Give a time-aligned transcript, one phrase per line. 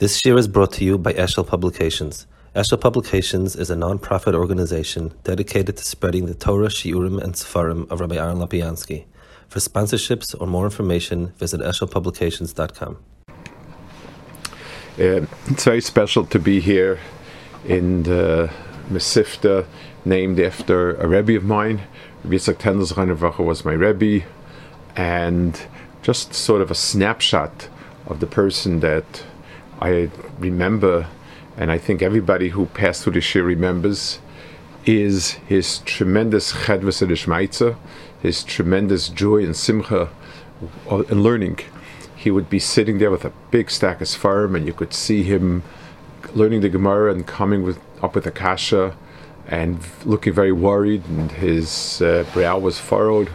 [0.00, 2.26] This year is brought to you by Eshel Publications.
[2.56, 8.00] Eshel Publications is a non-profit organization dedicated to spreading the Torah, Shiurim, and Sefarim of
[8.00, 9.04] Rabbi Aaron Lopiansky.
[9.48, 12.96] For sponsorships or more information, visit eshelpublications.com.
[13.28, 16.98] Uh, it's very special to be here
[17.66, 18.50] in the
[18.88, 19.66] Mesivta,
[20.06, 21.82] named after a Rebbe of mine.
[22.24, 24.24] Rabbi Yitzhak Tendel was my Rebbe,
[24.96, 25.60] and
[26.00, 27.68] just sort of a snapshot
[28.06, 29.24] of the person that
[29.80, 31.06] I remember,
[31.56, 34.18] and I think everybody who passed through the Shir remembers,
[34.84, 37.76] is his tremendous chedvus and
[38.22, 40.10] his tremendous joy and simcha
[40.90, 41.60] in learning.
[42.14, 45.22] He would be sitting there with a big stack of Sfarim, and you could see
[45.22, 45.62] him
[46.34, 48.94] learning the Gemara and coming with, up with a kasha
[49.46, 53.30] and looking very worried, and his uh, brow was furrowed.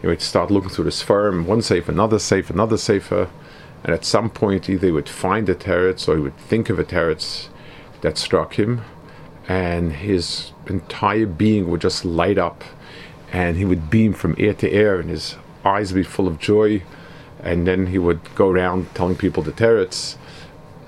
[0.00, 3.30] He would start looking through the Sfarim, one safe, another safe, another safer
[3.84, 6.78] and at some point either he would find a teretz or he would think of
[6.78, 7.48] a teretz
[8.00, 8.80] that struck him,
[9.46, 12.64] and his entire being would just light up,
[13.30, 16.38] and he would beam from ear to ear, and his eyes would be full of
[16.38, 16.82] joy,
[17.42, 20.16] and then he would go around telling people the teretz.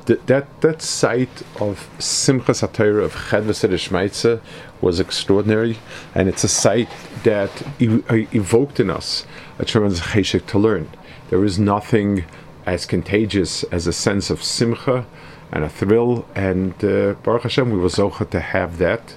[0.06, 4.40] That, that, sight of Simchas HaTorah, of Chedvus Shmeitze,
[4.80, 5.78] was extraordinary,
[6.14, 6.88] and it's a sight
[7.24, 9.26] that uh, evoked in us
[9.58, 10.88] a tremendous cheshik to learn.
[11.30, 12.24] There is nothing
[12.66, 15.06] as contagious as a sense of simcha
[15.52, 16.26] and a thrill.
[16.34, 19.14] And uh, Baruch Hashem, we were zocha to have that.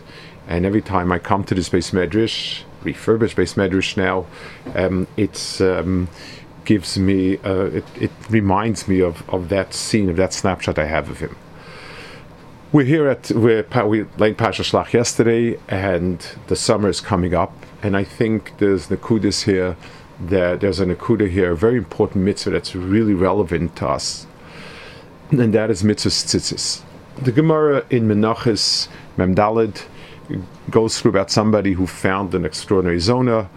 [0.47, 4.25] And every time I come to this beis medrash, refurbished beis medrash now,
[4.75, 6.07] um, it's um,
[6.65, 10.85] gives me, uh, it, it reminds me of, of that scene, of that snapshot I
[10.85, 11.35] have of him.
[12.71, 17.51] We're here at we're we laid Pasha Shlach yesterday, and the summer is coming up,
[17.81, 19.75] and I think there's the Nakudis here
[20.19, 24.27] that there's an akuda here, a very important mitzvah that's really relevant to us,
[25.31, 26.81] and that is mitzvah tzitzis.
[27.21, 29.83] The Gemara in Menachos Memdalid
[30.69, 33.49] goes through about somebody who found an extraordinary zona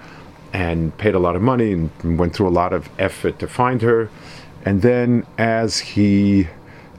[0.52, 3.82] and paid a lot of money and went through a lot of effort to find
[3.82, 4.08] her,
[4.64, 6.48] and then as he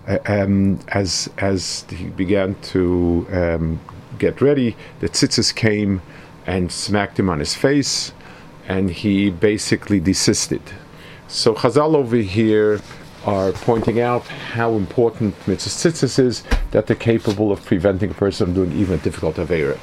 [0.08, 3.80] uh, um, as as he began to um,
[4.20, 6.02] get ready, the tzitzis came
[6.46, 8.12] and smacked him on his face
[8.68, 10.62] and he basically desisted.
[11.28, 12.82] So Chazal over here
[13.26, 18.54] are pointing out how important mitzvah is that they're capable of preventing a person from
[18.54, 19.80] doing even a difficult avera.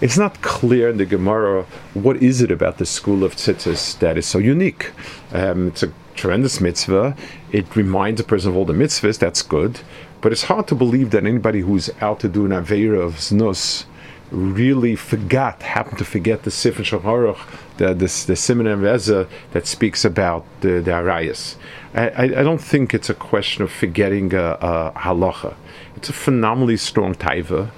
[0.00, 4.18] It's not clear in the Gemara what is it about the school of tzitzis that
[4.18, 4.90] is so unique.
[5.32, 7.16] Um, it's a tremendous mitzvah.
[7.52, 9.18] It reminds a person of all the mitzvahs.
[9.18, 9.80] That's good,
[10.20, 13.84] but it's hard to believe that anybody who's out to do an avera of znus
[14.30, 17.38] really forgot, happened to forget the Sifr Shacharuch,
[17.76, 21.56] the the, the Simon and Reza that speaks about the, the Arayas.
[21.94, 25.54] I, I, I, don't think it's a question of forgetting a, a halacha.
[25.96, 27.70] It's a phenomenally strong taiva,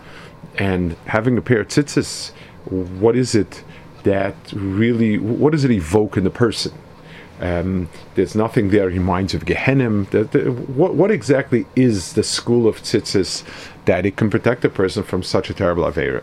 [0.59, 2.31] and having a pair of tzitzis,
[2.65, 3.63] what is it
[4.05, 6.73] that really, what does it evoke in the person?
[7.41, 10.09] Um, there's nothing there reminds of Gehenim.
[10.11, 13.45] The, the, what, what, exactly is the school of tzitzis
[13.85, 16.23] that it can protect a person from such a terrible avera?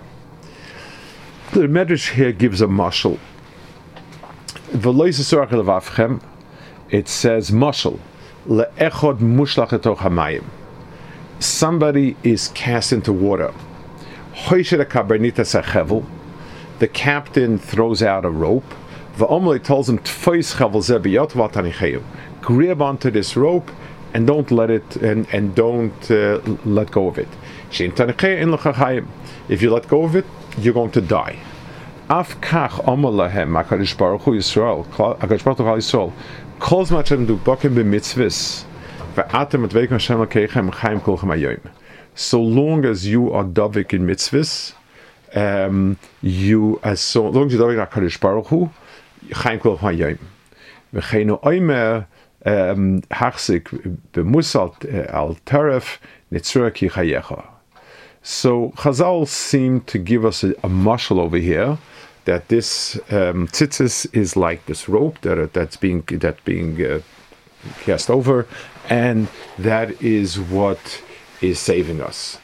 [1.51, 3.19] The Medrash here gives a mashal.
[6.90, 8.00] It says mashal
[8.47, 10.45] le'echod mushlach hamayim.
[11.40, 13.53] Somebody is cast into water.
[16.80, 18.74] The captain throws out a rope.
[19.16, 20.00] The tells him
[22.41, 23.72] grab onto this rope
[24.13, 27.28] and don't let it and, and don't uh, let go of it.
[29.50, 30.25] If you let go of it,
[30.57, 31.40] you're going to die.
[32.09, 36.12] Af kach omalahem HaKadosh Baruch Hu Yisrael, HaKadosh Baruch Hu Yisrael,
[36.59, 38.66] kol zmat shem du bokim b'mitzvahs,
[39.16, 41.72] ve'atem et veikum Hashem l'keichem chaim kolchem ayoyim.
[42.13, 44.74] So long as you are davik in mitzvahs,
[45.34, 48.69] um, you, as so long as you davik HaKadosh Baruch Hu,
[49.32, 50.20] chaim ayoyim.
[50.94, 52.06] V'cheinu oimer,
[52.46, 55.98] hachzik b'musal al taref,
[56.32, 57.46] nitzura ki chayecha.
[58.22, 61.78] So Chazal seem to give us a, a over here
[62.25, 67.02] that this um, tzitzis is like this rope that that's being that being uh,
[67.81, 68.48] cast over,
[68.90, 69.28] and
[69.60, 71.02] that is what
[71.42, 72.38] is saving us.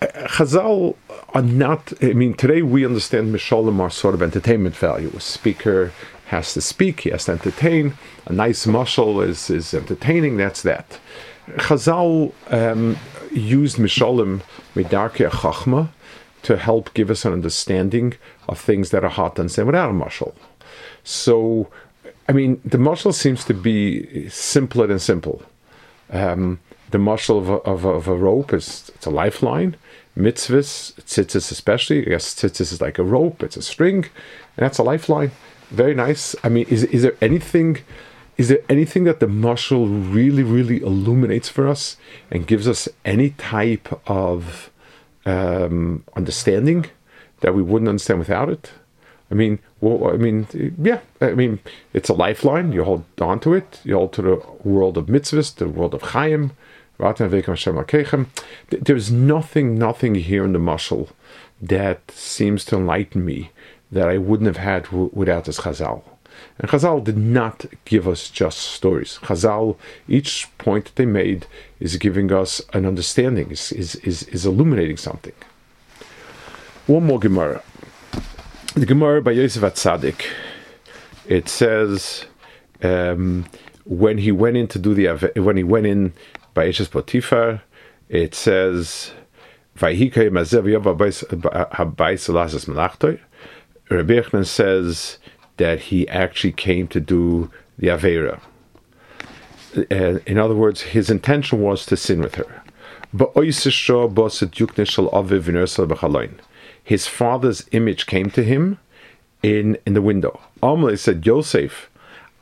[0.00, 0.96] Chazal
[1.34, 1.92] are not.
[2.02, 5.12] I mean, today we understand Mishalim are sort of entertainment value.
[5.14, 5.92] A speaker
[6.26, 7.94] has to speak; he has to entertain.
[8.26, 10.36] A nice mushal is is entertaining.
[10.38, 10.98] That's that.
[11.56, 12.96] Chazal um,
[13.30, 14.42] used Mishalim
[14.74, 15.88] Midarke Chachma
[16.42, 18.14] to help give us an understanding
[18.48, 20.34] of things that are hard to understand without a mushal.
[21.04, 21.68] So,
[22.28, 25.42] I mean, the mushal seems to be simpler than simple.
[26.10, 26.60] Um,
[26.90, 29.76] the mushal of a, of a, of a rope is it's a lifeline.
[30.20, 34.04] Mitzvahs, tzitzis especially, I guess tzitzis is like a rope, it's a string,
[34.56, 35.30] and that's a lifeline.
[35.70, 36.34] Very nice.
[36.42, 37.78] I mean, is, is there anything
[38.40, 41.98] is there anything that the mushal really, really illuminates for us
[42.30, 44.70] and gives us any type of
[45.26, 46.86] um, understanding
[47.40, 48.72] that we wouldn't understand without it?
[49.30, 50.46] I mean, well, I mean,
[50.82, 51.58] yeah, I mean,
[51.92, 52.72] it's a lifeline.
[52.72, 53.80] You hold on to it.
[53.84, 56.52] You hold to the world of mitzvahs, the world of Chaim.
[58.70, 61.10] There's nothing, nothing here in the mushal
[61.60, 63.50] that seems to enlighten me
[63.92, 66.02] that I wouldn't have had w- without this Chazal.
[66.58, 69.18] And Chazal did not give us just stories.
[69.22, 69.76] Chazal,
[70.08, 71.46] each point that they made
[71.80, 75.34] is giving us an understanding, is, is, is, is illuminating something.
[76.86, 77.62] One more Gemara.
[78.74, 80.26] The Gemara by Yosef Atzadik.
[81.26, 82.24] It says,
[82.82, 83.46] um,
[83.84, 86.12] when he went in to do the when he went in
[86.54, 87.62] by Eshes Potifar,
[88.08, 89.12] it says,
[89.78, 90.84] "Vayhikay mazev yov
[91.72, 93.20] habayis lasas malachtoi."
[93.90, 95.18] Rabbi Yechman says
[95.56, 98.40] that he actually came to do the Avera.
[99.76, 102.62] Uh, in other words, his intention was to sin with her.
[106.84, 108.78] His father's image came to him
[109.42, 110.40] in, in the window.
[110.62, 111.90] Amalei said, Yosef,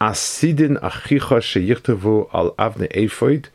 [0.01, 3.47] Asidin achicha sheyichtavu al avne efoid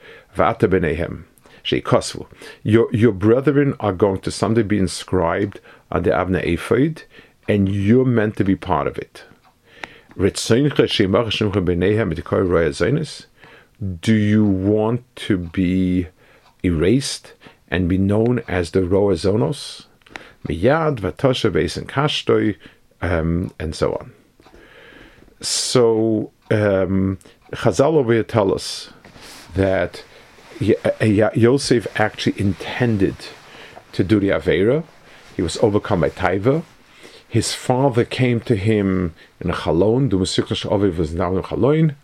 [2.64, 5.60] Your, your brethren are going to someday be inscribed
[5.92, 7.04] on the Avne Ephod,
[7.48, 9.24] and you're meant to be part of it.
[14.02, 16.08] Do you want to be
[16.64, 17.34] erased
[17.70, 19.86] and be known as the Roazonos?
[20.48, 22.58] Miyad, Vatosha, Beis, Kashtoi,
[23.02, 24.14] um, and so on.
[25.42, 27.18] So, um,
[27.52, 28.92] Chazal over here tell us
[29.56, 30.04] that
[30.60, 33.16] Yosef actually intended
[33.92, 34.84] to do the Avera.
[35.36, 36.64] He was overcome by Taiva
[37.34, 41.96] his father came to him in a chalon, the Mesuknash Aviv was now in chalon,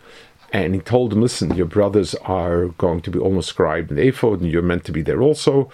[0.52, 4.40] and he told him, listen, your brothers are going to be almost scribed in ephod,
[4.40, 5.70] and you're meant to be there also.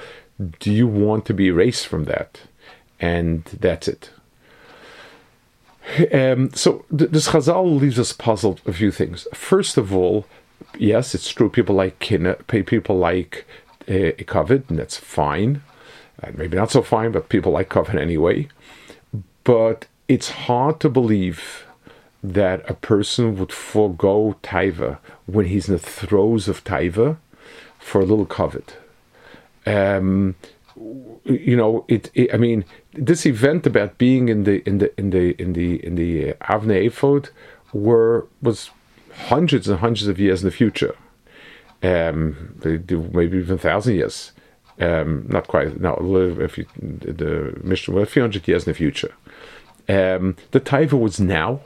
[0.61, 2.43] Do you want to be erased from that?
[3.01, 4.11] And that's it.
[6.13, 9.27] Um, so th- this Chazal leaves us puzzled a few things.
[9.33, 10.27] First of all,
[10.79, 11.49] yes, it's true.
[11.49, 13.47] People like people like
[13.89, 15.63] uh, Kovid, and that's fine.
[16.23, 18.49] And maybe not so fine, but people like Kovid anyway.
[19.45, 21.65] But it's hard to believe
[22.23, 27.19] that a person would forego taiva when he's in the throes of taiva
[27.79, 28.77] for a little covet.
[29.67, 30.35] Um,
[31.25, 35.11] you know, it, it, I mean, this event about being in the in the in
[35.11, 37.31] the in the in the uh, Avne Ephod
[37.73, 38.71] were was
[39.17, 40.95] hundreds and hundreds of years in the future,
[41.83, 44.33] um, maybe even thousand years.
[44.79, 45.81] Um, not quite.
[45.81, 45.95] No,
[46.39, 49.15] if you the mission, well, a few hundred years in the future.
[49.89, 51.61] Um, the taiva was now,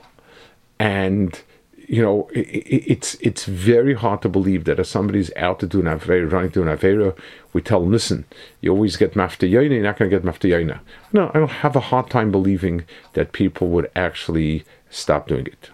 [0.79, 1.41] and
[1.75, 5.81] you know it, it's it's very hard to believe that if somebody's out to do
[5.81, 7.17] an avera, running to an avera,
[7.51, 8.23] we tell them, listen,
[8.61, 10.79] you always get mafta yoina, you're not going to get mafta yoina.
[11.11, 15.69] No, I don't have a hard time believing that people would actually stop doing it.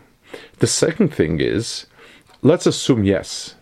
[0.59, 1.85] The second thing is,
[2.41, 3.55] let's assume yes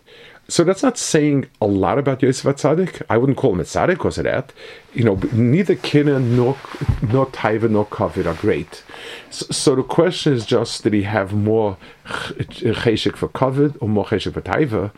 [0.48, 3.02] so that's not saying a lot about Yosef Atzadik.
[3.10, 4.52] I wouldn't call him a tzaddik because of that.
[4.94, 6.56] You know, neither Kina nor
[7.02, 8.84] nor Taiva nor Kovid are great.
[9.30, 14.04] So, so, the question is just did he have more cheshik for Kovid or more
[14.04, 14.92] cheshik for Taiva?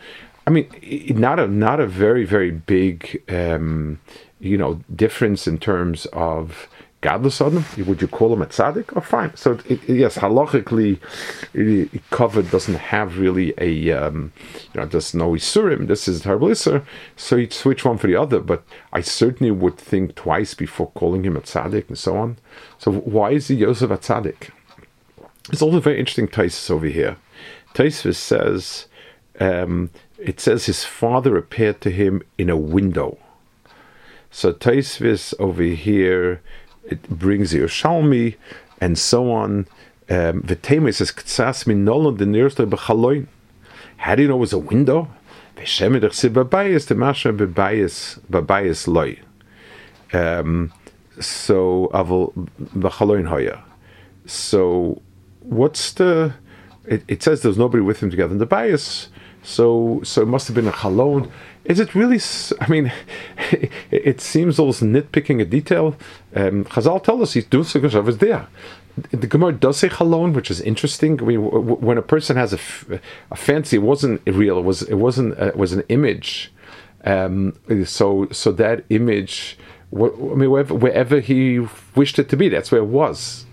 [0.47, 0.69] I mean,
[1.19, 4.01] not a not a very very big um,
[4.41, 6.69] you know difference in terms of
[7.01, 7.87] godless on him?
[7.87, 8.93] Would you call him a tzaddik?
[8.97, 9.35] Oh, fine.
[9.37, 10.99] So it, yes, halachically,
[12.11, 14.33] Kovid doesn't have really a um,
[14.73, 15.87] you know there's no isurim.
[15.87, 16.85] This is a terrible isur,
[17.17, 18.41] so you'd switch one for the other.
[18.41, 22.39] But I certainly would think twice before calling him a tzaddik and so on.
[22.79, 24.51] So why is he Yosef a tzaddik?
[25.51, 27.17] It's also very interesting Taisus over here.
[27.75, 28.87] Taisus says
[29.41, 33.19] um, it says his father appeared to him in a window.
[34.31, 36.43] So Taisvis over here
[36.89, 38.37] it brings the Yerushalmi,
[38.81, 39.67] and so on.
[40.11, 43.27] Um, V'tema says, Ktsas min nolon the nearest b'chaloin.
[43.99, 45.09] How do you know it was a window?
[45.57, 49.19] V'shem edach si babayis, the masha babayis, babayis loy.
[50.13, 50.73] Um,
[51.21, 52.33] so, avol
[52.75, 53.63] b'chaloin hoya.
[54.27, 55.03] So,
[55.41, 56.35] what's the...
[56.87, 59.09] It, it, says there's nobody with him together in the bias,
[59.49, 61.31] so so it must have been a chalon.
[61.65, 62.21] Is it really?
[62.61, 62.93] I mean,
[63.91, 65.97] it seems almost nitpicking a detail.
[66.37, 68.47] Um, Chazal tell us he's doing is there.
[69.11, 71.21] The Gemara does say chalon, which is interesting.
[71.23, 72.59] I mean, when a person has a,
[73.31, 74.59] a fancy, it wasn't real.
[74.59, 76.53] It was it wasn't uh, it was an image.
[77.05, 77.55] Um,
[77.87, 79.57] so so that image,
[79.95, 83.47] I mean, wherever, wherever he wished it to be, that's where it was.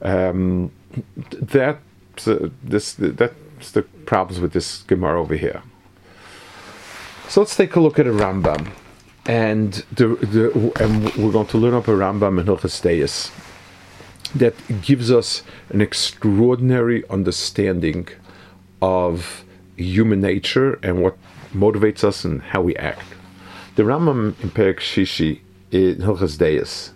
[0.00, 0.70] Um,
[1.30, 1.78] that
[2.26, 2.94] uh, this
[3.70, 5.62] the problems with this Gemara over here.
[7.28, 8.72] So let's take a look at a Rambam,
[9.24, 13.30] and the, the and we're going to learn up a Rambam in Hilchas
[14.34, 18.08] that gives us an extraordinary understanding
[18.80, 19.44] of
[19.76, 21.16] human nature and what
[21.54, 23.04] motivates us and how we act.
[23.76, 25.40] The Rambam in Perek Shishi
[25.70, 26.92] in Hilchas Deis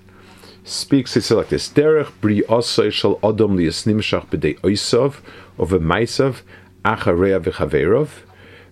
[0.64, 2.42] speaks says like this: Derech bri
[2.90, 5.20] shel adam liyas nimshach b'dei oisav
[5.58, 6.42] of a maisav
[6.84, 8.08] achareya v'chaverov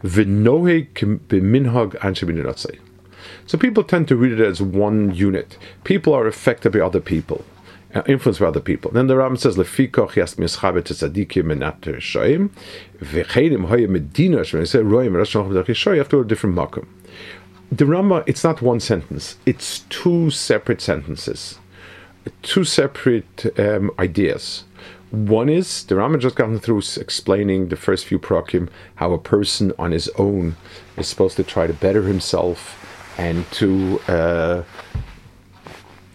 [0.02, 0.88] v'noheg
[1.28, 2.78] b'minhag anshe
[3.46, 5.58] So people tend to read it as one unit.
[5.84, 7.44] People are affected by other people,
[7.94, 8.90] uh, influenced by other people.
[8.90, 12.50] Then the Ram says, "Lefikoch yas mischabe tzadikim menater shoyim
[13.00, 16.86] v'cheidim hoye medina shemay say royim rashon have to go a different makom.
[17.72, 21.58] The Rama, it's not one sentence; it's two separate sentences
[22.42, 24.64] two separate um, ideas.
[25.14, 29.72] One is the Rama just gotten through explaining the first few prakim how a person
[29.78, 30.56] on his own
[30.96, 32.76] is supposed to try to better himself
[33.16, 34.64] and to uh,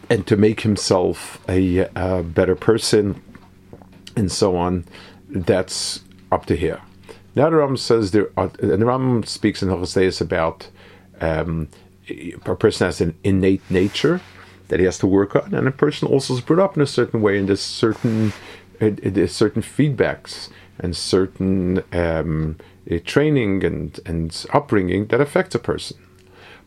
[0.09, 3.21] and to make himself a, a, better person
[4.17, 4.83] and so on.
[5.29, 6.81] That's up to here.
[7.35, 10.67] Now the Ram says there, are, and the Ram speaks in Hilchos about
[11.21, 11.69] um,
[12.09, 14.19] a person has an innate nature
[14.67, 16.87] that he has to work on, and a person also is brought up in a
[16.87, 18.33] certain way, in this certain
[18.79, 22.57] there's certain feedbacks and certain um,
[22.89, 25.97] uh, training and and upbringing that affects a person.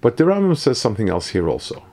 [0.00, 1.84] But the Rambam says something else here also.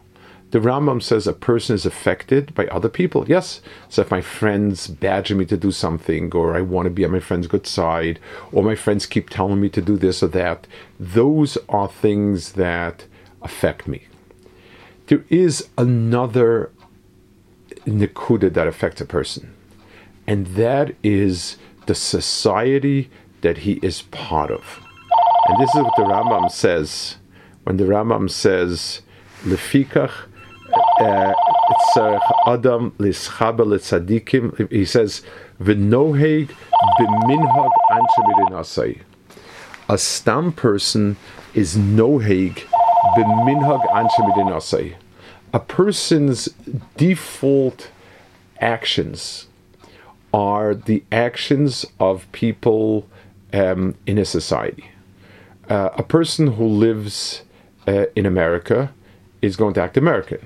[0.52, 3.24] The Rambam says a person is affected by other people.
[3.28, 7.06] Yes, so if my friends badger me to do something, or I want to be
[7.06, 8.20] on my friend's good side,
[8.52, 10.66] or my friends keep telling me to do this or that,
[11.00, 13.06] those are things that
[13.44, 14.08] affect me
[15.10, 16.72] there is another
[17.86, 19.54] nikuda that affects a person,
[20.29, 21.57] and that is
[21.88, 23.09] the society
[23.41, 24.79] that he is part of.
[25.48, 27.15] And this is what the Rambam says
[27.63, 29.01] when the Rambam says,
[29.43, 30.12] "Lefikach
[31.00, 31.33] uh,
[32.45, 35.24] Adam lischaber letzadikim." He says,
[35.59, 36.51] "V'noheg
[37.00, 39.01] b'minhag anshe
[39.89, 41.17] A stam person
[41.55, 42.67] is noheg
[43.17, 44.95] b'minhag anshe
[45.55, 46.50] A person's
[46.98, 47.89] default
[48.62, 49.49] actions
[50.33, 53.07] are the actions of people
[53.53, 54.91] um, in a society.
[55.69, 57.43] Uh, a person who lives
[57.88, 58.93] uh, in America
[59.41, 60.39] is going to act American.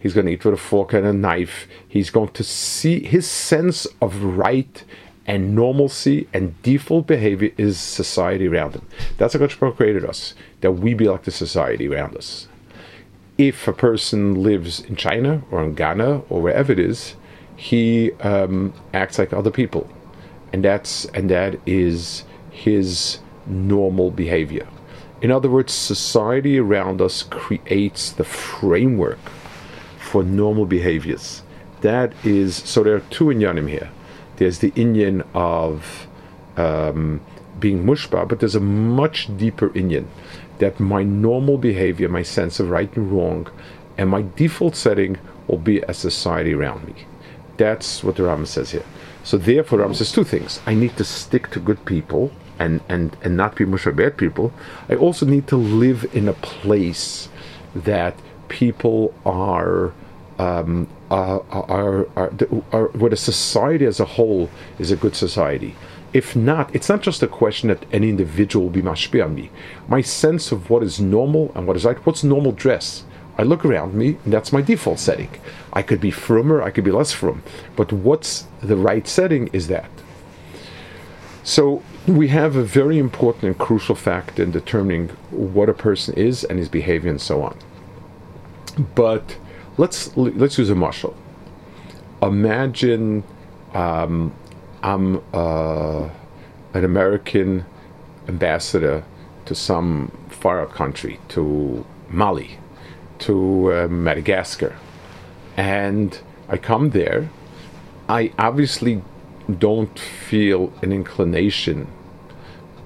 [0.00, 1.66] He's going to eat with a fork and a knife.
[1.88, 4.84] He's going to see his sense of right
[5.26, 8.86] and normalcy and default behavior is society around him.
[9.16, 12.48] That's what God created us, that we be like the society around us.
[13.38, 17.16] If a person lives in China or in Ghana or wherever it is,
[17.56, 19.88] he um, acts like other people,
[20.52, 24.66] and that's and that is his normal behavior.
[25.22, 29.18] In other words, society around us creates the framework
[29.98, 31.42] for normal behaviors.
[31.80, 32.82] That is so.
[32.82, 33.90] There are two inyanim here
[34.36, 36.06] there's the Inyan of
[36.56, 37.20] um,
[37.58, 40.06] being mushba, but there's a much deeper Inyan
[40.58, 43.48] that my normal behavior, my sense of right and wrong,
[43.98, 47.06] and my default setting will be a society around me.
[47.56, 48.84] That's what the Rambam says here.
[49.22, 50.60] So therefore, Rambam says two things.
[50.66, 54.52] I need to stick to good people and, and, and not be mushba bad people.
[54.88, 57.28] I also need to live in a place
[57.74, 58.18] that
[58.48, 59.92] people are
[60.38, 62.32] um, are, are, are,
[62.72, 65.76] are, what a society as a whole is a good society.
[66.12, 69.50] If not, it's not just a question that any individual will be mashpi on me.
[69.88, 73.04] My sense of what is normal and what is right, what's normal dress?
[73.36, 75.30] I look around me, and that's my default setting.
[75.72, 77.42] I could be frummer, I could be less frum,
[77.74, 79.90] but what's the right setting is that.
[81.42, 86.44] So we have a very important and crucial fact in determining what a person is
[86.44, 87.58] and his behavior and so on.
[88.94, 89.36] But
[89.76, 91.14] let's let's use a mushal.
[92.22, 93.24] Imagine
[93.74, 94.32] um,
[94.82, 96.08] I'm uh,
[96.72, 97.66] an American
[98.28, 99.04] ambassador
[99.46, 102.58] to some far out country, to Mali,
[103.20, 104.76] to uh, Madagascar,
[105.56, 106.18] and
[106.48, 107.30] I come there.
[108.08, 109.02] I obviously
[109.58, 111.86] don't feel an inclination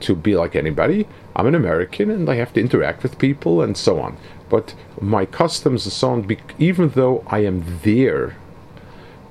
[0.00, 1.08] to be like anybody.
[1.34, 4.16] I'm an American and I have to interact with people and so on
[4.48, 8.36] but my customs and so on, even though I am there,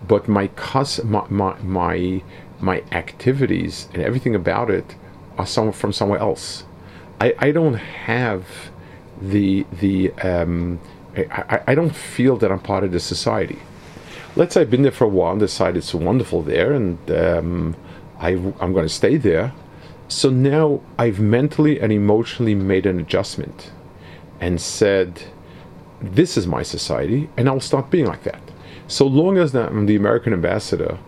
[0.07, 2.23] but my, cus- my, my, my,
[2.59, 4.95] my activities and everything about it
[5.37, 6.65] are some, from somewhere else.
[7.19, 8.45] I, I don't have
[9.21, 10.79] the the um,
[11.17, 13.59] I, I don't feel that I'm part of the society.
[14.35, 17.75] Let's say I've been there for a while and decided it's wonderful there, and um,
[18.19, 19.53] I, I'm going to stay there.
[20.07, 23.71] So now I've mentally and emotionally made an adjustment
[24.39, 25.23] and said,
[25.99, 28.41] This is my society, and I'll start being like that.
[28.87, 30.99] So long as I'm the American ambassador,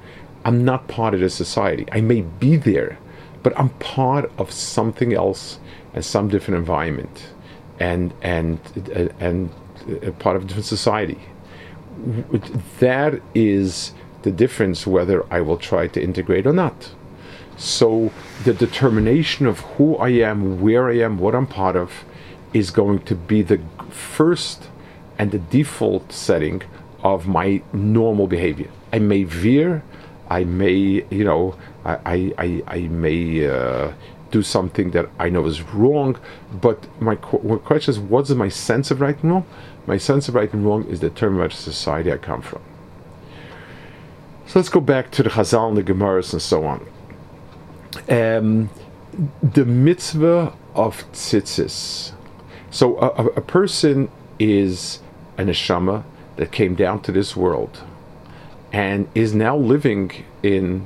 [0.43, 1.85] I'm not part of the society.
[1.91, 2.97] I may be there,
[3.43, 5.59] but I'm part of something else
[5.93, 7.29] and some different environment
[7.79, 8.59] and and
[9.19, 9.49] and
[10.01, 11.19] a part of a different society.
[12.79, 13.93] That is
[14.23, 16.91] the difference whether I will try to integrate or not.
[17.57, 18.11] So
[18.45, 22.05] the determination of who I am, where I am, what I'm part of,
[22.53, 23.59] is going to be the
[23.89, 24.69] first
[25.17, 26.63] and the default setting
[27.03, 28.69] of my normal behavior.
[28.93, 29.83] I may veer,
[30.29, 33.91] I may, you know, I, I, I, may uh,
[34.31, 36.17] do something that I know is wrong,
[36.61, 39.45] but my, my question is, what is my sense of right and wrong?
[39.87, 42.61] My sense of right and wrong is determined by the society I come from.
[44.45, 46.87] So let's go back to the Chazal and the Gemaras and so on.
[48.09, 48.69] Um,
[49.43, 52.13] the mitzvah of tzitzis.
[52.71, 54.99] So a, a, person is
[55.37, 56.03] an neshama
[56.37, 57.83] that came down to this world
[58.71, 60.11] and is now living
[60.43, 60.85] in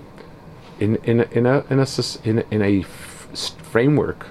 [0.79, 1.87] in in in a in a
[2.23, 2.81] in a, in a
[3.33, 4.27] framework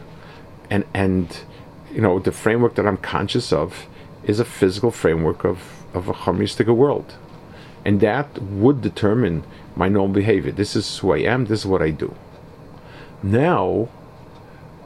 [0.71, 1.41] and and
[1.93, 3.87] you know the framework that I'm conscious of
[4.25, 7.15] is a physical framework of of a harmistic world
[7.85, 9.45] and that would determine
[9.77, 12.15] my normal behavior this is who I am this is what I do
[13.23, 13.89] now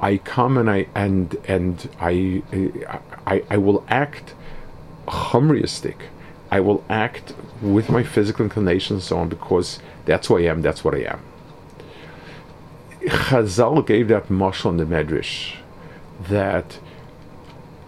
[0.00, 2.42] I come and I and and I
[3.26, 4.34] I, I will act
[5.06, 5.96] humriistic.
[6.50, 10.62] I will act with my physical inclinations and so on because that's who I am,
[10.62, 11.20] that's what I am.
[13.06, 15.56] Chazal gave that mashal in the Medrash
[16.28, 16.78] that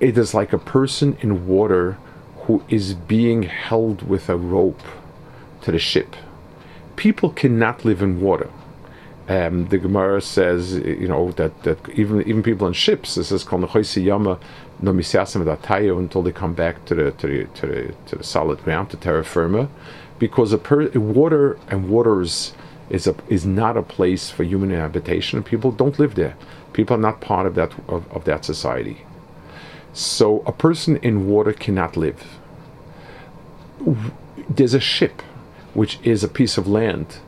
[0.01, 1.99] it is like a person in water
[2.43, 4.83] who is being held with a rope
[5.63, 6.15] to the ship.
[6.97, 8.51] People cannot live in water.
[9.29, 13.47] Um, the Gemara says, you know, that, that even even people on ships, it says,
[13.97, 14.39] yama
[14.81, 18.89] no until they come back to the to the to the, to the solid ground,
[18.91, 19.69] to terra firma,
[20.19, 22.55] because a per, water and waters
[22.91, 25.43] is a is not a place for human habitation.
[25.43, 26.37] People don't live there.
[26.73, 29.05] People are not part of that of, of that society.
[29.93, 32.39] So a person in water cannot live.
[34.49, 35.23] There's a ship,
[35.75, 37.19] which is a piece of land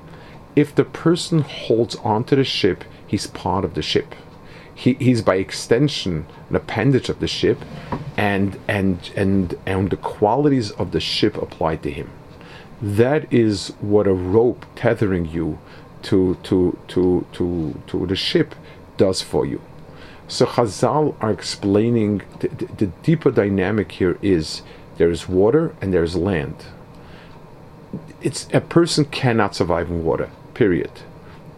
[0.56, 4.14] if the person holds onto the ship, he's part of the ship.
[4.74, 7.58] He, he's by extension an appendage of the ship,
[8.16, 12.10] and and and and the qualities of the ship apply to him.
[12.80, 15.58] That is what a rope tethering you
[16.02, 18.54] to to to to to the ship
[18.96, 19.60] does for you.
[20.28, 24.62] So Chazal are explaining the, the, the deeper dynamic here is
[24.96, 26.56] there is water and there is land.
[28.22, 30.90] It's a person cannot survive in water period.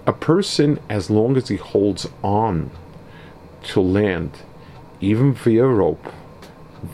[0.07, 2.71] A person, as long as he holds on
[3.65, 4.31] to land,
[5.01, 6.13] even via rope,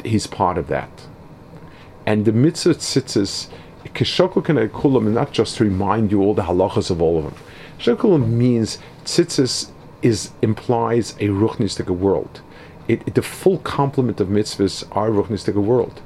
[0.04, 1.06] he's part of that.
[2.06, 3.48] And the mitzvah tzitzis,
[3.86, 7.34] kishokukan kulam, not just to remind you all the halachas of all of them.
[7.78, 9.70] Kishokulam means tzitzis
[10.02, 12.40] is implies a ruchnistic world.
[12.86, 16.00] It, it, the full complement of mitzvahs are ruchnistic world,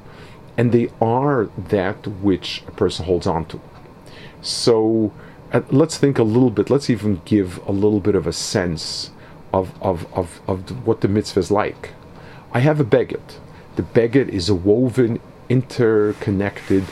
[0.56, 3.60] and they are that which a person holds on to.
[4.40, 5.12] So
[5.52, 9.10] uh, let's think a little bit, let's even give a little bit of a sense
[9.52, 11.90] of, of, of, of what the mitzvah is like.
[12.52, 13.38] I have a beged.
[13.76, 16.84] The beged is a woven, interconnected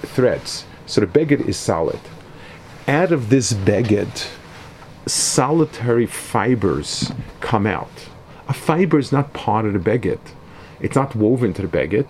[0.00, 0.64] threads.
[0.86, 2.00] So the beged is solid.
[2.86, 4.28] Out of this beged,
[5.06, 8.08] solitary fibers come out.
[8.48, 10.20] A fiber is not part of the beged.
[10.80, 12.08] It's not woven to the beged,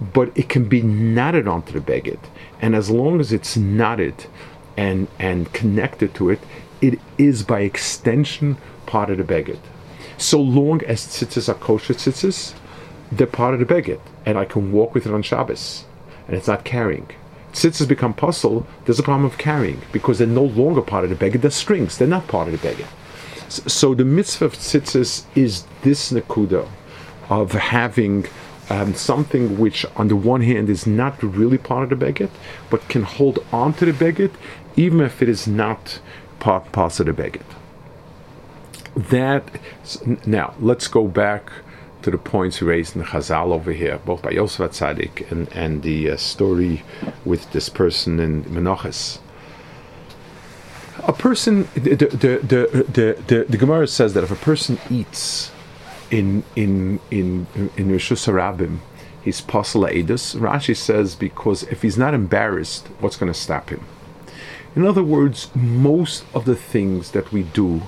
[0.00, 2.20] but it can be knotted onto the beged.
[2.60, 4.26] And as long as it's knotted,
[4.76, 6.40] and and connected to it,
[6.80, 9.58] it is by extension part of the beged.
[10.16, 12.54] So long as tzitzis are kosher tzitzis,
[13.12, 15.84] they're part of the beged, and I can walk with it on Shabbos,
[16.26, 17.08] and it's not carrying.
[17.52, 21.16] Tzitzis become puzzle, there's a problem of carrying because they're no longer part of the
[21.16, 21.40] beged.
[21.42, 21.98] They're strings.
[21.98, 22.86] They're not part of the beged.
[23.48, 26.68] So the mitzvah of tzitzis is this nakuda
[27.28, 28.26] of having
[28.68, 32.30] um, something which, on the one hand, is not really part of the beged,
[32.70, 34.30] but can hold on to the beged
[34.76, 36.00] even if it is not
[36.38, 37.42] part, part of the beged.
[38.94, 39.44] That
[40.26, 41.50] now let's go back
[42.02, 45.82] to the points raised in the Chazal over here, both by Yosef Tzadik and and
[45.82, 46.82] the uh, story
[47.24, 49.18] with this person in Menachos.
[51.04, 55.50] A person, the the, the the the the Gemara says that if a person eats
[56.10, 58.78] in in in in Rishus Harabim,
[59.22, 60.36] he's Pasal Edus.
[60.36, 63.84] Rashi says because if he's not embarrassed, what's going to stop him?
[64.76, 67.82] In other words, most of the things that we do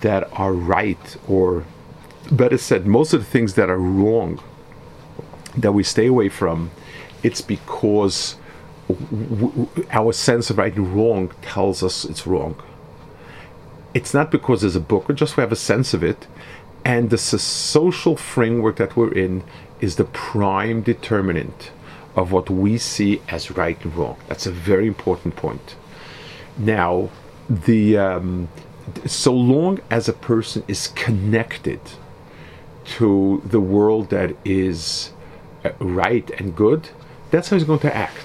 [0.00, 1.64] that are right, or
[2.30, 4.40] better said, most of the things that are wrong,
[5.56, 6.70] that we stay away from,
[7.22, 8.36] it's because
[8.88, 12.60] w- w- our sense of right and wrong tells us it's wrong.
[13.94, 16.26] It's not because there's a book, or just we have a sense of it.
[16.84, 19.42] And the social framework that we're in
[19.80, 21.70] is the prime determinant
[22.14, 24.16] of what we see as right and wrong.
[24.28, 25.76] That's a very important point.
[26.56, 27.10] Now,
[27.48, 28.48] the um,
[29.06, 31.80] so long as a person is connected
[32.96, 35.12] to the world that is
[35.64, 36.90] uh, right and good,
[37.30, 38.24] that's how he's going to act.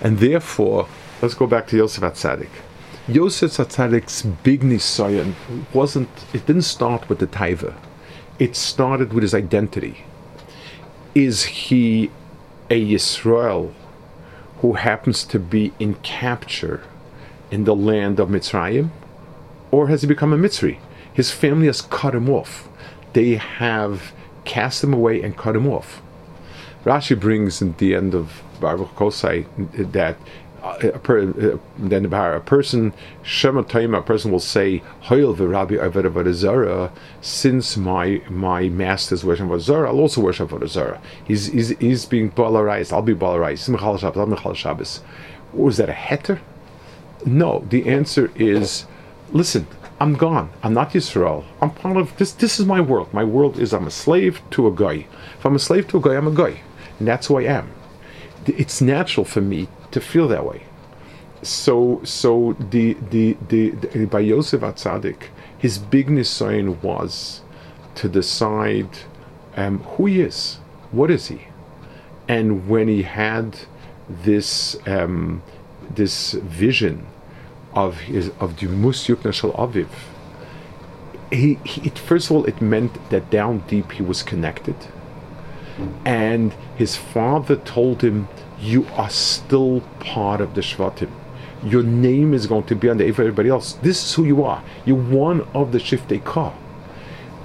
[0.00, 0.88] And therefore,
[1.22, 2.50] let's go back to Yosef Atzadik.
[3.08, 5.34] Yosef Atzadik's big nisayon
[5.72, 7.74] wasn't, it didn't start with the taiva.
[8.38, 10.04] It started with his identity.
[11.14, 12.10] Is he
[12.70, 13.72] a Yisrael
[14.60, 16.82] who happens to be in capture
[17.50, 18.90] in the land of Mitzrayim?
[19.70, 20.78] Or has he become a Mitzri?
[21.12, 22.68] His family has cut him off.
[23.12, 24.12] They have
[24.44, 26.02] cast him away and cut him off.
[26.84, 29.46] Rashi brings in the end of Baruch Kosai
[29.92, 30.16] that
[30.62, 32.92] uh, a, per, uh, then a person
[33.22, 36.92] Shema Taima, a person will say Hoil v'Rabbi Avodah
[37.22, 42.92] since my my masters worship Avodah I'll also worship Avodah He's, he's he's being balarized.
[42.92, 43.68] I'll be balarized.
[43.70, 44.56] Michal Shabbos.
[44.56, 45.00] Shabbos.
[45.52, 46.40] Was that a heter?
[47.24, 47.64] No.
[47.68, 48.86] The answer is,
[49.32, 49.66] listen.
[50.00, 50.50] I'm gone.
[50.62, 51.44] I'm not Yisrael.
[51.60, 52.32] I'm part of this.
[52.32, 53.12] This is my world.
[53.12, 55.06] My world is I'm a slave to a guy.
[55.38, 56.62] If I'm a slave to a guy, I'm a guy,
[56.98, 57.70] and that's who I am.
[58.46, 60.62] It's natural for me to feel that way.
[61.42, 65.24] So, so the the the, the by Yosef Atzadik,
[65.58, 67.42] his big nisayon was
[67.96, 68.88] to decide
[69.56, 70.56] um, who he is,
[70.92, 71.42] what is he,
[72.26, 73.58] and when he had
[74.08, 75.42] this um,
[75.94, 77.06] this vision
[77.74, 79.88] of his of the Musyuk Shel Aviv,
[81.30, 84.76] he, he it, first of all it meant that down deep he was connected,
[86.04, 88.28] and his father told him,
[88.60, 91.10] "You are still part of the Shvatim.
[91.62, 93.74] Your name is going to be on the for everybody else.
[93.74, 94.62] This is who you are.
[94.86, 96.54] You're one of the Shiftei Kah."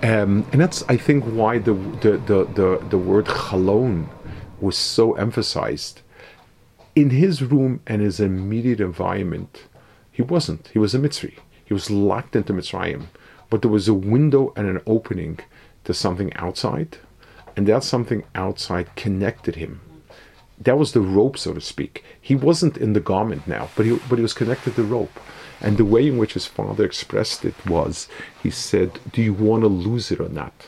[0.04, 4.08] Um, and that's, I think, why the the the the, the word chalon
[4.62, 6.02] was so emphasized
[6.96, 9.64] in his room and his immediate environment.
[10.16, 10.70] He wasn't.
[10.72, 11.34] He was a Mitzri.
[11.66, 13.08] He was locked into Mitzrayim,
[13.50, 15.40] but there was a window and an opening
[15.84, 16.98] to something outside,
[17.58, 19.82] and that something outside connected him.
[20.58, 22.06] That was the rope, so to speak.
[22.22, 25.20] He wasn't in the garment now, but he but he was connected to the rope.
[25.60, 28.08] And the way in which his father expressed it was,
[28.42, 30.68] he said, "Do you want to lose it or not?"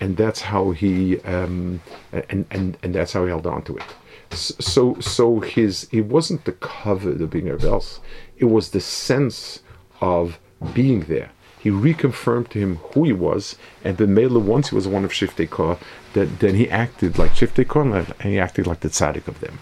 [0.00, 1.82] And that's how he um,
[2.30, 3.88] and and and that's how he held on to it.
[4.34, 8.00] So so his it wasn't the cover of being else.
[8.36, 9.60] It was the sense
[10.00, 10.38] of
[10.74, 11.30] being there.
[11.58, 15.12] He reconfirmed to him who he was, and then Mela, once he was one of
[15.12, 15.78] Shiftei Kor,
[16.14, 19.58] that then he acted like Shiftei Kor, and he acted like the tzaddik of them.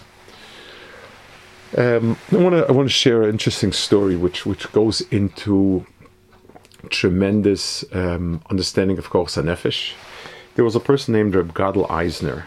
[1.77, 5.87] Um, I want to I want to share an interesting story, which which goes into
[6.89, 9.93] tremendous um, understanding of Koch Nefesh.
[10.55, 12.47] There was a person named Reb Gadol Eisner.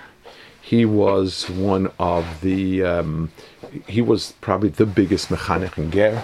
[0.73, 3.31] He was one of the um,
[3.87, 6.23] he was probably the biggest mechanech in Ger.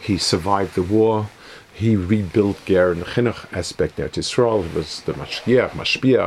[0.00, 1.28] He survived the war.
[1.74, 4.62] He rebuilt Ger in the chinuch aspect there to Israel.
[4.62, 6.24] He was the mashgiach, mashpia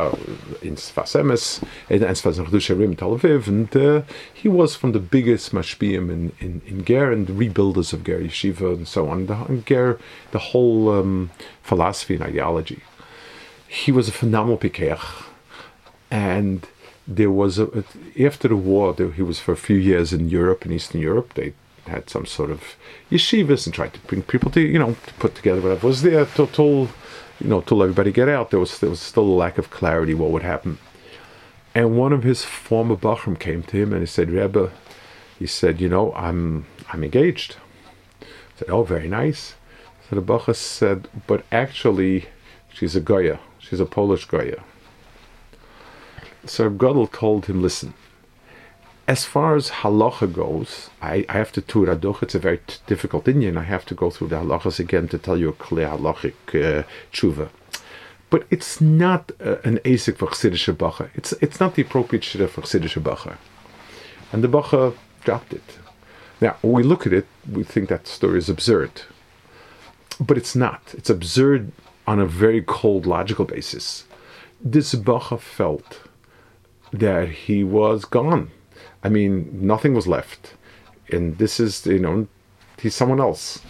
[0.61, 3.47] in Sfas Emes, and Sfas Nachdusharim in Tel Aviv.
[3.47, 7.91] And uh, he was from the biggest mashpiim in, in, in Ger and the rebuilders
[7.91, 9.25] of Ger Yeshiva and so on.
[9.25, 9.97] The, and Ger,
[10.29, 11.31] the whole um,
[11.63, 12.83] philosophy and ideology.
[13.67, 15.23] He was a phenomenal pikeach.
[16.11, 16.67] And
[17.07, 17.83] there was a,
[18.19, 21.33] after the war, there, he was for a few years in Europe, in Eastern Europe.
[21.33, 21.53] They
[21.85, 22.75] had some sort of
[23.11, 26.25] yeshivas and tried to bring people to, you know, to put together whatever was there
[26.25, 26.89] till,
[27.39, 28.51] you know, till everybody get out.
[28.51, 30.77] There was there was still a lack of clarity what would happen.
[31.75, 34.71] And one of his former bachrim came to him and he said, Rebbe,
[35.39, 37.57] he said, you know, I'm I'm engaged.
[38.21, 38.25] I
[38.59, 39.55] said, oh, very nice.
[40.09, 42.27] So the bachar said, but actually,
[42.71, 43.39] she's a goya.
[43.59, 44.63] She's a Polish goya.
[46.45, 47.93] So Gadol told him, listen,
[49.07, 52.23] as far as halacha goes, I, I have to do radoch.
[52.23, 53.57] It's a very t- difficult Indian.
[53.57, 56.83] I have to go through the halachas again to tell you a clear halachic uh,
[57.11, 57.49] tshuva.
[58.29, 61.09] But it's not uh, an asik for chassidische bacher.
[61.15, 63.37] It's it's not the appropriate shira for chassidische bacher.
[64.31, 65.79] And the bacher dropped it.
[66.41, 69.03] Now, when we look at it, we think that story is absurd.
[70.19, 70.81] But it's not.
[70.97, 71.71] It's absurd
[72.05, 74.05] on a very cold logical basis.
[74.63, 76.07] this Bacha felt
[76.93, 78.51] that he was gone.
[79.03, 80.53] I mean, nothing was left.
[81.11, 82.27] And this is, you know,
[82.79, 83.61] he's someone else.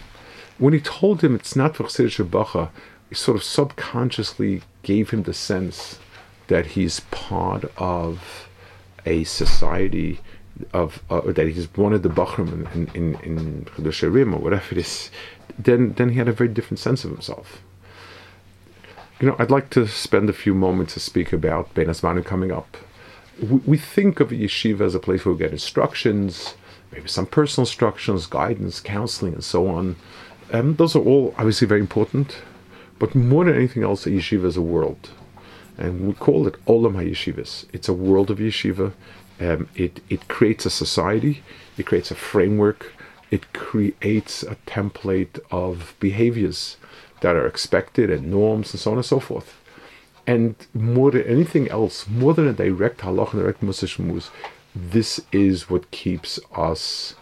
[0.58, 2.70] When he told him it's not for Bacha,
[3.08, 5.98] he sort of subconsciously gave him the sense
[6.46, 8.48] that he's part of
[9.06, 10.20] a society
[10.72, 15.10] of uh, that he's one of the Bachram in in in, or whatever it is,
[15.58, 17.62] then then he had a very different sense of himself.
[19.20, 22.52] You know, I'd like to spend a few moments to speak about Ben Azmanu coming
[22.52, 22.76] up.
[23.40, 26.54] We, we think of a yeshiva as a place where we get instructions,
[26.92, 29.96] maybe some personal instructions, guidance, counseling, and so on.
[30.52, 32.38] Um, those are all obviously very important,
[32.98, 35.10] but more than anything else, a yeshiva is a world.
[35.76, 37.66] And we call it Olam HaYeshivas.
[37.72, 38.92] It's a world of yeshiva.
[39.40, 41.42] Um, it, it creates a society,
[41.76, 42.92] it creates a framework,
[43.32, 46.76] it creates a template of behaviors
[47.20, 49.60] that are expected and norms and so on and so forth.
[50.26, 54.30] And more than anything else, more than a direct halach and direct musishmus,
[54.74, 57.14] this is what keeps us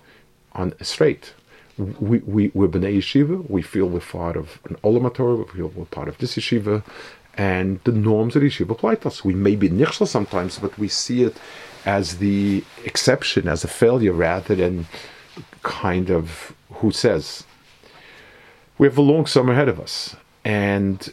[0.53, 1.35] on a straight.
[1.79, 5.73] We, we, we're B'nai Yeshiva, we feel we're part of an Olam Torah, we feel
[5.75, 6.85] we're part of this Yeshiva,
[7.35, 9.25] and the norms of Yeshiva apply to us.
[9.25, 11.37] We may be nichshel sometimes, but we see it
[11.85, 14.87] as the exception, as a failure, rather than
[15.63, 17.45] kind of who says.
[18.79, 21.13] We have a long summer ahead of us, and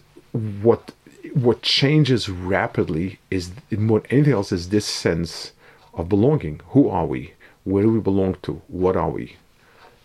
[0.62, 0.91] what
[1.34, 5.51] what changes rapidly is more than anything else is this sense
[5.93, 6.62] of belonging.
[6.69, 7.34] Who are we?
[7.63, 8.62] Where do we belong to?
[8.67, 9.36] What are we?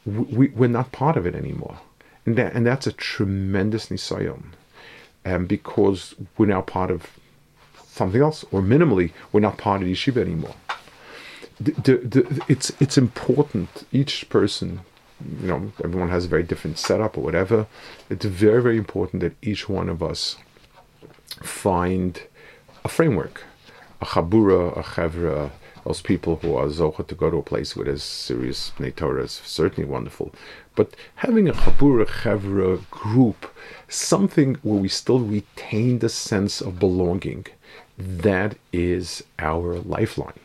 [0.06, 1.78] we we're not part of it anymore,
[2.26, 4.42] and that and that's a tremendous nisayon,
[5.24, 7.08] um, because we're now part of
[7.86, 10.54] something else, or minimally, we're not part of yeshiva anymore.
[11.60, 13.86] The, the, the, it's it's important.
[13.92, 14.80] Each person,
[15.40, 17.66] you know, everyone has a very different setup or whatever.
[18.10, 20.36] It's very very important that each one of us
[21.42, 22.22] find
[22.84, 23.44] a framework,
[24.00, 25.50] a chabura, a chevra.
[25.84, 29.32] Those people who are zocha to go to a place where there's serious Torah is
[29.44, 30.32] certainly wonderful.
[30.76, 33.54] But having a chabura, chevra group,
[33.88, 37.46] something where we still retain the sense of belonging,
[37.98, 40.40] that is our lifeline.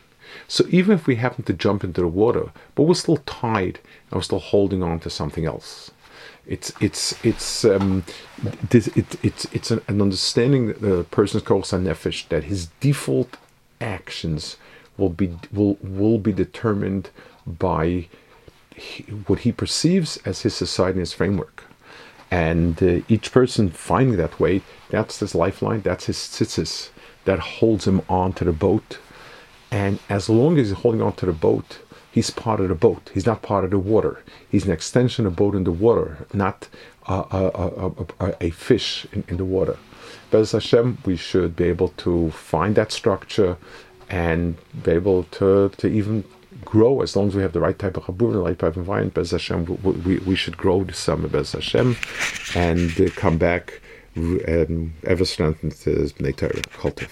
[0.46, 4.16] So even if we happen to jump into the water, but we're still tied and
[4.16, 5.90] we're still holding on to something else.
[6.46, 8.04] It's it's it's um,
[8.70, 13.36] this, it, it's it's an, an understanding that the person's kochas nefesh that his default
[13.80, 14.56] actions
[14.96, 17.10] will be will will be determined
[17.46, 18.08] by
[18.74, 21.64] he, what he perceives as his society and his framework.
[22.30, 26.90] And uh, each person finding that way, that's his lifeline, that's his tzitzis
[27.24, 28.98] that holds him onto the boat.
[29.70, 33.10] And as long as he's holding onto the boat, he's part of the boat.
[33.14, 34.22] He's not part of the water.
[34.50, 36.68] He's an extension of boat in the water, not
[37.06, 39.76] a, a, a, a fish in, in, the water.
[40.30, 43.56] Bez Hashem, we should be able to find that structure
[44.08, 46.24] and be able to, to even
[46.64, 48.78] grow as long as we have the right type of chabur, the right type of
[48.78, 49.14] environment.
[49.14, 51.96] Bez Hashem, we, we, we should grow this summer, Bez Hashem,
[52.54, 53.80] and uh, come back
[54.14, 57.08] and ever strengthened his Bnei Torah.